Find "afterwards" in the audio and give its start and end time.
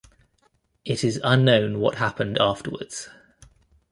2.39-3.07